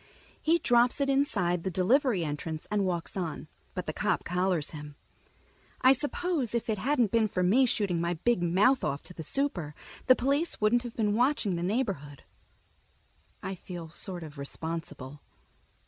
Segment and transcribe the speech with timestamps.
[0.41, 4.95] He drops it inside the delivery entrance and walks on, but the cop collars him.
[5.81, 9.21] I suppose if it hadn't been for me shooting my big mouth off to the
[9.21, 9.75] super,
[10.07, 12.23] the police wouldn't have been watching the neighborhood.
[13.43, 15.21] I feel sort of responsible.